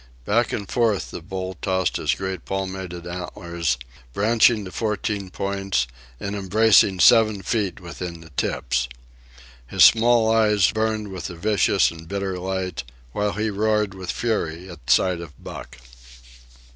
Back 0.25 0.51
and 0.51 0.67
forth 0.67 1.11
the 1.11 1.21
bull 1.21 1.57
tossed 1.61 1.97
his 1.97 2.15
great 2.15 2.43
palmated 2.43 3.05
antlers, 3.05 3.77
branching 4.13 4.65
to 4.65 4.71
fourteen 4.71 5.29
points 5.29 5.85
and 6.19 6.35
embracing 6.35 6.99
seven 6.99 7.43
feet 7.43 7.79
within 7.79 8.21
the 8.21 8.31
tips. 8.31 8.89
His 9.67 9.83
small 9.83 10.31
eyes 10.31 10.71
burned 10.71 11.09
with 11.09 11.29
a 11.29 11.35
vicious 11.35 11.91
and 11.91 12.07
bitter 12.07 12.39
light, 12.39 12.83
while 13.11 13.33
he 13.33 13.51
roared 13.51 13.93
with 13.93 14.09
fury 14.09 14.67
at 14.71 14.89
sight 14.89 15.21
of 15.21 15.33
Buck. 15.37 15.77